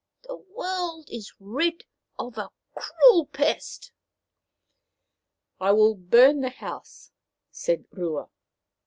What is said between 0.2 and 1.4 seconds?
"The world is